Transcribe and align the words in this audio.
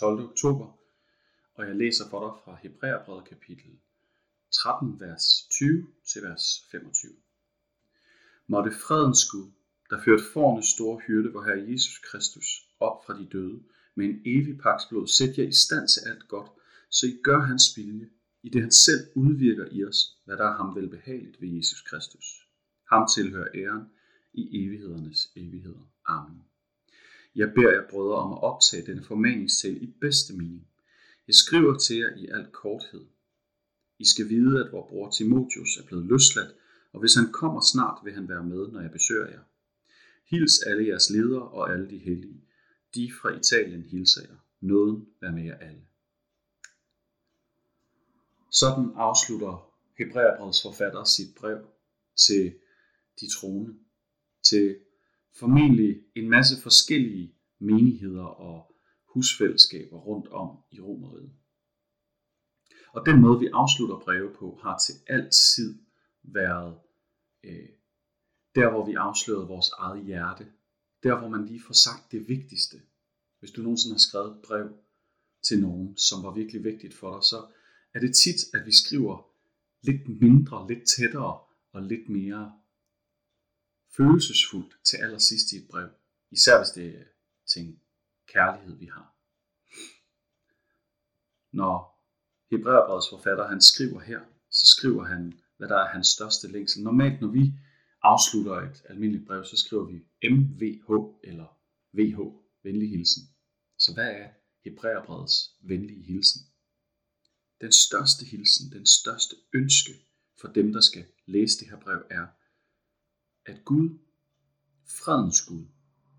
12. 0.00 0.24
oktober, 0.24 0.78
og 1.54 1.66
jeg 1.66 1.76
læser 1.76 2.08
for 2.10 2.20
dig 2.26 2.42
fra 2.44 2.58
Hebræerbrevet 2.62 3.28
kapitel 3.28 3.78
13, 4.50 5.00
vers 5.00 5.46
20 5.50 5.86
til 6.04 6.22
vers 6.22 6.66
25. 6.70 7.12
Måtte 8.46 8.70
fredens 8.70 9.30
Gud, 9.30 9.50
der 9.90 10.02
førte 10.04 10.24
forne 10.32 10.62
store 10.62 10.98
hyrde, 10.98 11.30
hvor 11.30 11.42
Herre 11.42 11.70
Jesus 11.70 11.98
Kristus 11.98 12.68
op 12.80 13.04
fra 13.06 13.18
de 13.18 13.28
døde, 13.32 13.62
med 13.94 14.06
en 14.06 14.22
evig 14.26 14.58
paksblod, 14.58 15.06
sæt 15.06 15.38
jer 15.38 15.44
i 15.44 15.52
stand 15.52 15.88
til 15.88 16.00
alt 16.10 16.28
godt, 16.28 16.50
så 16.90 17.06
I 17.06 17.18
gør 17.22 17.40
hans 17.40 17.76
vilje, 17.76 18.08
i 18.42 18.48
det 18.48 18.60
han 18.60 18.72
selv 18.72 19.00
udvirker 19.14 19.66
i 19.72 19.84
os, 19.84 20.18
hvad 20.24 20.36
der 20.36 20.44
er 20.44 20.56
ham 20.56 20.76
velbehageligt 20.76 21.40
ved 21.40 21.48
Jesus 21.48 21.82
Kristus. 21.82 22.48
Ham 22.90 23.08
tilhører 23.14 23.48
æren 23.54 23.84
i 24.32 24.64
evighedernes 24.64 25.32
evigheder. 25.36 25.86
Amen. 26.04 26.44
Jeg 27.36 27.52
beder 27.54 27.70
jer, 27.70 27.88
brødre, 27.90 28.16
om 28.16 28.32
at 28.32 28.42
optage 28.42 28.86
denne 28.86 29.04
formaningstale 29.04 29.78
i 29.78 29.86
bedste 30.00 30.36
mening. 30.36 30.68
Jeg 31.26 31.34
skriver 31.34 31.78
til 31.78 31.96
jer 31.96 32.16
i 32.16 32.26
al 32.26 32.46
korthed. 32.52 33.06
I 33.98 34.04
skal 34.04 34.28
vide, 34.28 34.64
at 34.64 34.72
vor 34.72 34.86
bror 34.88 35.10
Timotius 35.10 35.76
er 35.76 35.86
blevet 35.86 36.06
løsladt, 36.06 36.54
og 36.92 37.00
hvis 37.00 37.14
han 37.14 37.32
kommer 37.32 37.60
snart, 37.60 37.98
vil 38.04 38.12
han 38.12 38.28
være 38.28 38.44
med, 38.44 38.68
når 38.68 38.80
jeg 38.80 38.90
besøger 38.90 39.28
jer. 39.28 39.40
Hils 40.26 40.58
alle 40.58 40.86
jeres 40.86 41.10
ledere 41.10 41.48
og 41.48 41.72
alle 41.72 41.90
de 41.90 41.98
hellige. 41.98 42.40
De 42.94 43.12
fra 43.20 43.36
Italien 43.38 43.82
hilser 43.82 44.22
jer. 44.22 44.36
Nåden 44.60 45.06
være 45.20 45.32
med 45.32 45.44
jer 45.44 45.58
alle. 45.58 45.82
Sådan 48.50 48.92
afslutter 48.94 49.72
Hebræerbrevets 49.98 50.62
forfatter 50.62 51.04
sit 51.04 51.34
brev 51.34 51.58
til 52.16 52.54
de 53.20 53.28
troende, 53.28 53.74
til 54.42 54.76
formentlig 55.38 56.02
en 56.14 56.30
masse 56.30 56.62
forskellige 56.62 57.35
menigheder 57.58 58.24
og 58.24 58.74
husfællesskaber 59.04 59.98
rundt 59.98 60.28
om 60.28 60.58
i 60.70 60.80
Romeriet. 60.80 61.32
Og 62.92 63.06
den 63.06 63.20
måde, 63.20 63.40
vi 63.40 63.48
afslutter 63.52 63.98
breve 63.98 64.34
på, 64.38 64.58
har 64.62 64.78
til 64.78 64.94
altid 65.06 65.78
været 66.22 66.78
øh, 67.44 67.68
der, 68.54 68.70
hvor 68.70 68.86
vi 68.86 68.94
afslørede 68.94 69.46
vores 69.46 69.70
eget 69.78 70.04
hjerte. 70.04 70.46
Der, 71.02 71.18
hvor 71.18 71.28
man 71.28 71.46
lige 71.46 71.62
får 71.66 71.74
sagt 71.74 72.12
det 72.12 72.28
vigtigste. 72.28 72.76
Hvis 73.38 73.50
du 73.50 73.62
nogensinde 73.62 73.94
har 73.94 73.98
skrevet 73.98 74.36
et 74.36 74.42
brev 74.42 74.68
til 75.42 75.60
nogen, 75.60 75.96
som 75.96 76.22
var 76.24 76.34
virkelig 76.34 76.64
vigtigt 76.64 76.94
for 76.94 77.12
dig, 77.14 77.22
så 77.22 77.46
er 77.94 78.00
det 78.00 78.16
tit, 78.16 78.40
at 78.54 78.66
vi 78.66 78.72
skriver 78.72 79.26
lidt 79.82 80.20
mindre, 80.22 80.68
lidt 80.68 80.84
tættere 80.96 81.38
og 81.72 81.82
lidt 81.82 82.08
mere 82.08 82.52
følelsesfuldt 83.96 84.78
til 84.84 84.96
allersidst 84.96 85.52
i 85.52 85.56
et 85.56 85.68
brev. 85.70 85.88
Især 86.30 86.58
hvis 86.58 86.70
det 86.70 86.86
er 87.00 87.04
til 87.46 87.62
en 87.62 87.80
kærlighed, 88.26 88.76
vi 88.78 88.86
har. 88.86 89.16
Når 91.52 91.96
Hebræerbrevets 92.50 93.08
forfatter 93.10 93.48
han 93.48 93.60
skriver 93.60 94.00
her, 94.00 94.20
så 94.50 94.66
skriver 94.66 95.04
han, 95.04 95.40
hvad 95.56 95.68
der 95.68 95.76
er 95.76 95.88
hans 95.88 96.06
største 96.06 96.48
længsel. 96.48 96.82
Normalt, 96.82 97.20
når 97.20 97.28
vi 97.28 97.52
afslutter 98.02 98.52
et 98.52 98.82
almindeligt 98.88 99.26
brev, 99.26 99.44
så 99.44 99.56
skriver 99.56 99.84
vi 99.84 99.96
MVH 100.30 100.88
eller 101.24 101.48
VH, 101.92 102.18
venlig 102.62 102.90
hilsen. 102.90 103.22
Så 103.78 103.94
hvad 103.94 104.10
er 104.10 104.28
Hebræerbrevets 104.64 105.56
venlige 105.60 106.02
hilsen? 106.02 106.40
Den 107.60 107.72
største 107.72 108.24
hilsen, 108.24 108.72
den 108.72 108.86
største 108.86 109.36
ønske 109.54 109.92
for 110.40 110.48
dem, 110.48 110.72
der 110.72 110.80
skal 110.80 111.06
læse 111.26 111.58
det 111.58 111.68
her 111.68 111.80
brev, 111.80 112.02
er, 112.10 112.26
at 113.46 113.64
Gud, 113.64 113.98
fredens 114.98 115.40
Gud, 115.48 115.66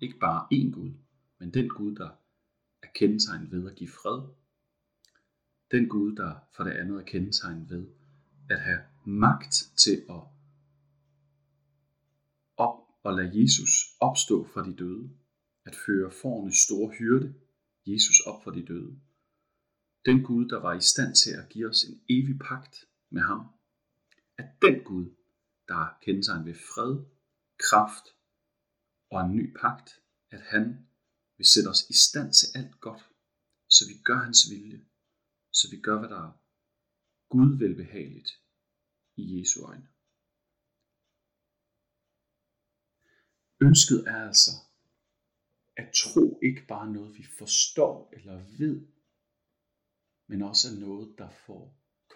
ikke 0.00 0.18
bare 0.18 0.48
én 0.54 0.70
Gud, 0.70 0.92
men 1.40 1.54
den 1.54 1.68
Gud, 1.68 1.94
der 1.94 2.10
er 2.82 2.88
kendetegnet 2.94 3.52
ved 3.52 3.70
at 3.70 3.76
give 3.76 3.90
fred, 3.90 4.28
den 5.70 5.88
Gud, 5.88 6.16
der 6.16 6.34
for 6.56 6.64
det 6.64 6.70
andet 6.70 7.00
er 7.00 7.04
kendetegnet 7.04 7.70
ved 7.70 7.86
at 8.50 8.60
have 8.60 8.80
magt 9.04 9.54
til 9.76 10.04
at 10.10 10.22
op 12.56 12.78
og 13.02 13.12
lade 13.16 13.40
Jesus 13.42 13.70
opstå 14.00 14.46
fra 14.46 14.64
de 14.64 14.76
døde, 14.76 15.10
at 15.64 15.74
føre 15.86 16.10
forne 16.10 16.52
store 16.54 16.90
hyrde, 16.98 17.34
Jesus 17.86 18.20
op 18.20 18.44
fra 18.44 18.54
de 18.54 18.66
døde. 18.66 19.00
Den 20.04 20.22
Gud, 20.22 20.48
der 20.48 20.60
var 20.60 20.74
i 20.74 20.80
stand 20.80 21.14
til 21.14 21.30
at 21.30 21.48
give 21.48 21.68
os 21.68 21.84
en 21.84 22.00
evig 22.08 22.38
pagt 22.38 22.84
med 23.10 23.22
ham. 23.22 23.46
At 24.38 24.48
den 24.62 24.84
Gud, 24.84 25.06
der 25.68 25.74
er 25.74 25.98
kendetegnet 26.02 26.46
ved 26.46 26.54
fred, 26.54 27.04
kraft 27.58 28.04
og 29.10 29.20
en 29.20 29.36
ny 29.36 29.56
pagt, 29.60 30.00
at 30.30 30.40
han 30.40 30.86
vil 31.40 31.52
sætte 31.54 31.68
os 31.74 31.82
i 31.94 31.96
stand 32.06 32.30
til 32.38 32.48
alt 32.58 32.80
godt, 32.86 33.02
så 33.74 33.82
vi 33.90 33.94
gør 34.08 34.18
hans 34.26 34.40
vilje, 34.50 34.80
så 35.58 35.64
vi 35.72 35.78
gør, 35.86 35.98
hvad 35.98 36.08
der 36.14 36.22
er 36.28 36.32
Gud 37.32 37.58
velbehageligt 37.58 38.30
i 39.16 39.22
Jesu 39.34 39.56
øjne. 39.70 39.88
Ønsket 43.66 44.00
er 44.12 44.20
altså, 44.28 44.52
at 45.76 45.88
tro 46.02 46.40
ikke 46.42 46.66
bare 46.68 46.92
noget, 46.92 47.18
vi 47.18 47.24
forstår 47.38 47.94
eller 48.16 48.36
ved, 48.58 48.76
men 50.28 50.42
også 50.42 50.68
er 50.68 50.80
noget, 50.86 51.18
der 51.18 51.30
får 51.46 51.62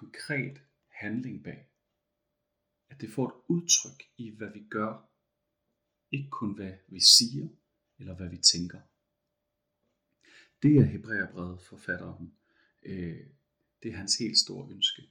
konkret 0.00 0.56
handling 0.88 1.44
bag. 1.44 1.60
At 2.90 3.00
det 3.00 3.10
får 3.10 3.26
et 3.28 3.38
udtryk 3.48 4.00
i, 4.16 4.36
hvad 4.36 4.50
vi 4.52 4.62
gør, 4.70 4.92
ikke 6.10 6.30
kun 6.30 6.54
hvad 6.54 6.74
vi 6.88 7.00
siger 7.00 7.48
eller 7.98 8.14
hvad 8.16 8.28
vi 8.28 8.38
tænker. 8.52 8.80
Det 10.62 10.76
er 10.76 10.84
Hebræerbrevet 10.84 11.62
forfatteren. 11.62 12.34
Øh, 12.82 13.26
det 13.82 13.90
er 13.90 13.96
hans 13.96 14.18
helt 14.18 14.38
store 14.38 14.70
ønske 14.70 15.02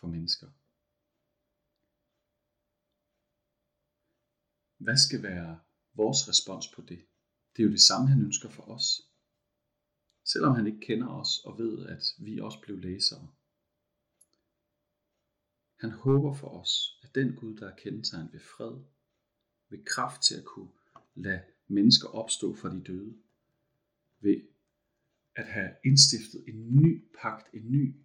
for 0.00 0.06
mennesker. 0.06 0.46
Hvad 4.76 4.96
skal 4.96 5.22
være 5.22 5.60
vores 5.94 6.28
respons 6.28 6.68
på 6.68 6.82
det? 6.82 7.06
Det 7.56 7.62
er 7.62 7.66
jo 7.66 7.72
det 7.72 7.80
samme, 7.80 8.08
han 8.08 8.22
ønsker 8.22 8.48
for 8.48 8.62
os. 8.62 9.02
Selvom 10.24 10.54
han 10.54 10.66
ikke 10.66 10.80
kender 10.80 11.08
os 11.08 11.38
og 11.44 11.58
ved, 11.58 11.86
at 11.86 12.02
vi 12.18 12.40
også 12.40 12.60
blev 12.62 12.78
læsere. 12.78 13.28
Han 15.80 15.90
håber 15.90 16.34
for 16.34 16.48
os, 16.60 17.00
at 17.02 17.14
den 17.14 17.36
Gud, 17.36 17.56
der 17.56 17.70
er 17.70 17.76
kendetegnet 17.76 18.32
ved 18.32 18.40
fred, 18.40 18.84
ved 19.68 19.84
kraft 19.84 20.22
til 20.22 20.34
at 20.34 20.44
kunne 20.44 20.70
lade 21.14 21.42
mennesker 21.68 22.08
opstå 22.08 22.54
fra 22.54 22.74
de 22.74 22.84
døde, 22.84 23.18
ved 24.20 24.55
at 25.36 25.46
have 25.46 25.76
indstiftet 25.84 26.44
en 26.48 26.76
ny 26.76 27.04
pagt, 27.20 27.54
en 27.54 27.72
ny 27.72 27.96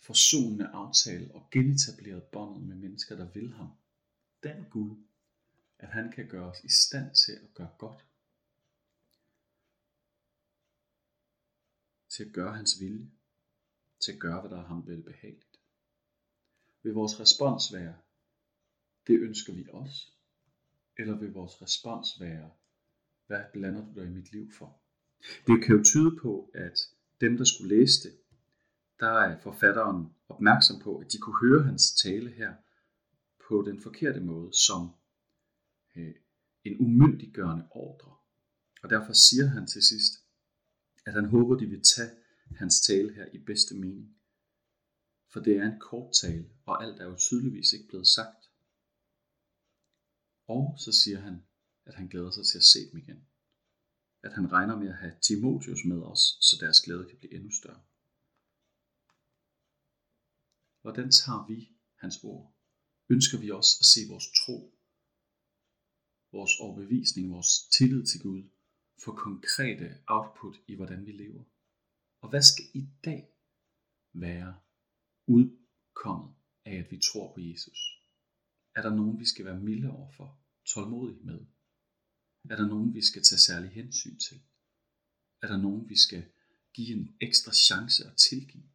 forsonende 0.00 0.66
aftale 0.66 1.34
og 1.34 1.48
genetableret 1.50 2.22
båndet 2.22 2.62
med 2.62 2.76
mennesker, 2.76 3.16
der 3.16 3.32
vil 3.32 3.52
ham. 3.52 3.70
Den 4.42 4.64
Gud, 4.70 4.96
at 5.78 5.88
han 5.88 6.12
kan 6.12 6.28
gøre 6.28 6.50
os 6.50 6.64
i 6.64 6.68
stand 6.68 7.14
til 7.14 7.32
at 7.32 7.54
gøre 7.54 7.70
godt. 7.78 8.04
Til 12.08 12.24
at 12.24 12.32
gøre 12.32 12.56
hans 12.56 12.80
vilje. 12.80 13.10
Til 14.00 14.12
at 14.12 14.18
gøre, 14.18 14.40
hvad 14.40 14.50
der 14.50 14.62
er 14.62 14.66
ham 14.66 14.86
velbehageligt. 14.86 15.60
Vil 16.82 16.94
vores 16.94 17.20
respons 17.20 17.72
være, 17.72 17.96
det 19.06 19.20
ønsker 19.20 19.52
vi 19.52 19.68
os? 19.68 20.12
Eller 20.96 21.16
vil 21.18 21.32
vores 21.32 21.62
respons 21.62 22.20
være, 22.20 22.50
hvad 23.26 23.44
blander 23.52 23.86
du 23.86 24.00
dig 24.00 24.06
i 24.06 24.10
mit 24.10 24.32
liv 24.32 24.52
for? 24.52 24.80
Det 25.46 25.64
kan 25.64 25.76
jo 25.76 25.84
tyde 25.84 26.16
på, 26.22 26.50
at 26.54 26.78
dem, 27.20 27.36
der 27.36 27.44
skulle 27.44 27.76
læse 27.76 28.08
det, 28.08 28.18
der 29.00 29.08
er 29.08 29.40
forfatteren 29.40 30.06
opmærksom 30.28 30.80
på, 30.80 30.98
at 30.98 31.12
de 31.12 31.18
kunne 31.18 31.48
høre 31.48 31.62
hans 31.64 31.94
tale 31.94 32.30
her 32.30 32.54
på 33.48 33.64
den 33.66 33.80
forkerte 33.80 34.20
måde, 34.20 34.52
som 34.66 34.90
øh, 35.96 36.14
en 36.64 36.76
umyndiggørende 36.80 37.68
ordre. 37.70 38.16
Og 38.82 38.90
derfor 38.90 39.12
siger 39.12 39.46
han 39.46 39.66
til 39.66 39.82
sidst, 39.82 40.12
at 41.06 41.12
han 41.12 41.24
håber, 41.24 41.56
de 41.56 41.66
vil 41.66 41.82
tage 41.82 42.10
hans 42.56 42.80
tale 42.80 43.14
her 43.14 43.26
i 43.32 43.38
bedste 43.38 43.74
mening. 43.74 44.16
For 45.32 45.40
det 45.40 45.56
er 45.56 45.72
en 45.72 45.80
kort 45.80 46.12
tale, 46.22 46.50
og 46.64 46.84
alt 46.84 47.00
er 47.00 47.04
jo 47.04 47.16
tydeligvis 47.16 47.72
ikke 47.72 47.88
blevet 47.88 48.06
sagt. 48.06 48.50
Og 50.46 50.74
så 50.78 50.92
siger 50.92 51.20
han, 51.20 51.42
at 51.84 51.94
han 51.94 52.08
glæder 52.08 52.30
sig 52.30 52.46
til 52.46 52.58
at 52.58 52.64
se 52.64 52.90
dem 52.90 52.98
igen. 52.98 53.27
At 54.22 54.32
han 54.32 54.52
regner 54.52 54.76
med 54.76 54.88
at 54.88 54.96
have 54.96 55.14
Timotius 55.22 55.84
med 55.84 56.02
os, 56.02 56.22
så 56.40 56.56
deres 56.60 56.80
glæde 56.80 57.08
kan 57.08 57.18
blive 57.18 57.34
endnu 57.34 57.50
større. 57.50 57.82
Hvordan 60.82 61.10
tager 61.10 61.46
vi 61.46 61.68
hans 62.02 62.16
ord? 62.22 62.54
Ønsker 63.08 63.38
vi 63.38 63.50
også 63.50 63.76
at 63.80 63.86
se 63.86 64.00
vores 64.12 64.28
tro 64.40 64.78
vores 66.32 66.60
overbevisning, 66.60 67.30
vores 67.30 67.68
tillid 67.68 68.06
til 68.06 68.20
Gud, 68.22 68.42
få 69.04 69.14
konkrete 69.14 69.98
output 70.06 70.56
i, 70.66 70.74
hvordan 70.74 71.06
vi 71.06 71.12
lever. 71.12 71.44
Og 72.20 72.30
hvad 72.30 72.42
skal 72.42 72.64
i 72.74 72.88
dag 73.04 73.28
være 74.12 74.60
udkommet 75.26 76.34
af, 76.64 76.76
at 76.76 76.90
vi 76.90 77.00
tror 77.00 77.34
på 77.34 77.40
Jesus? 77.40 77.78
Er 78.74 78.82
der 78.82 78.94
nogen, 78.94 79.20
vi 79.20 79.24
skal 79.24 79.44
være 79.44 79.60
milde 79.60 79.90
overfor, 79.90 80.40
tålmodige 80.66 81.24
med? 81.24 81.46
Er 82.50 82.56
der 82.56 82.66
nogen, 82.66 82.94
vi 82.94 83.02
skal 83.02 83.22
tage 83.22 83.38
særlig 83.38 83.70
hensyn 83.70 84.18
til? 84.18 84.40
Er 85.42 85.46
der 85.46 85.56
nogen, 85.56 85.88
vi 85.88 85.98
skal 85.98 86.24
give 86.74 86.96
en 86.96 87.16
ekstra 87.20 87.52
chance 87.52 88.04
at 88.04 88.16
tilgive? 88.16 88.68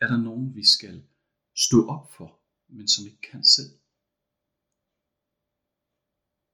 Er 0.00 0.06
der 0.06 0.16
nogen, 0.16 0.54
vi 0.54 0.64
skal 0.66 1.06
stå 1.56 1.86
op 1.88 2.12
for, 2.12 2.40
men 2.68 2.88
som 2.88 3.06
ikke 3.06 3.20
kan 3.20 3.44
selv? 3.44 3.72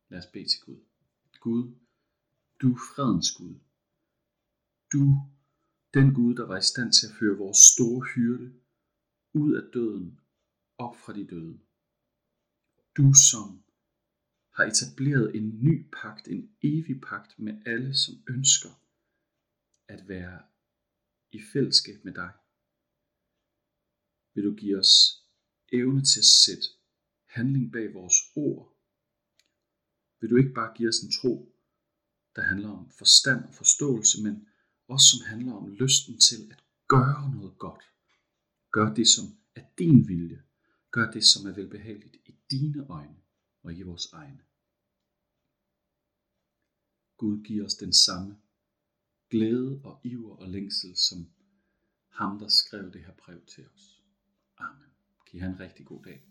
Lad 0.08 0.18
os 0.18 0.30
bede 0.32 0.48
til 0.48 0.60
Gud. 0.60 0.80
Gud, 1.40 1.74
du 2.60 2.72
er 2.72 2.80
fredens 2.94 3.30
Gud. 3.32 3.54
Du, 4.92 5.02
den 5.94 6.14
Gud, 6.14 6.34
der 6.34 6.46
var 6.46 6.58
i 6.58 6.62
stand 6.72 6.92
til 6.92 7.06
at 7.06 7.14
føre 7.18 7.38
vores 7.38 7.58
store 7.72 8.06
hyrde 8.14 8.60
ud 9.34 9.54
af 9.54 9.72
døden, 9.72 10.20
op 10.78 10.96
fra 10.96 11.12
de 11.12 11.26
døde. 11.26 11.60
Du, 12.96 13.14
som 13.30 13.62
har 14.60 14.66
etableret 14.66 15.36
en 15.36 15.64
ny 15.64 15.90
pagt, 15.92 16.28
en 16.28 16.50
evig 16.62 17.00
pagt 17.00 17.38
med 17.38 17.62
alle, 17.66 17.94
som 17.94 18.14
ønsker 18.28 18.70
at 19.88 20.08
være 20.08 20.42
i 21.32 21.40
fællesskab 21.52 22.04
med 22.04 22.14
dig. 22.14 22.32
Vil 24.34 24.44
du 24.44 24.54
give 24.54 24.78
os 24.78 24.94
evne 25.72 26.02
til 26.04 26.20
at 26.20 26.30
sætte 26.44 26.66
handling 27.26 27.72
bag 27.72 27.94
vores 27.94 28.14
ord? 28.36 28.76
Vil 30.20 30.30
du 30.30 30.36
ikke 30.36 30.54
bare 30.54 30.76
give 30.76 30.88
os 30.88 31.00
en 31.00 31.12
tro, 31.12 31.54
der 32.36 32.42
handler 32.42 32.68
om 32.68 32.90
forstand 32.90 33.44
og 33.44 33.54
forståelse, 33.54 34.22
men 34.22 34.48
også 34.88 35.06
som 35.10 35.26
handler 35.26 35.52
om 35.52 35.68
lysten 35.68 36.20
til 36.20 36.52
at 36.52 36.64
gøre 36.88 37.34
noget 37.34 37.58
godt. 37.58 37.84
Gør 38.70 38.94
det, 38.94 39.08
som 39.08 39.24
er 39.54 39.64
din 39.78 40.08
vilje. 40.08 40.42
Gør 40.90 41.10
det, 41.10 41.24
som 41.24 41.46
er 41.46 41.54
velbehageligt 41.54 42.16
i 42.26 42.34
dine 42.50 42.86
øjne 42.88 43.20
og 43.62 43.74
i 43.74 43.82
vores 43.82 44.06
egne. 44.12 44.49
Gud 47.20 47.42
giver 47.42 47.64
os 47.64 47.74
den 47.74 47.92
samme 47.92 48.36
glæde 49.30 49.80
og 49.84 50.00
iver 50.04 50.36
og 50.36 50.48
længsel, 50.48 50.96
som 50.96 51.30
ham, 52.08 52.38
der 52.38 52.48
skrev 52.48 52.92
det 52.92 53.04
her 53.04 53.12
brev 53.12 53.46
til 53.46 53.66
os. 53.74 54.02
Amen. 54.56 54.88
Giv 55.26 55.40
han 55.40 55.50
en 55.50 55.60
rigtig 55.60 55.86
god 55.86 56.02
dag. 56.04 56.29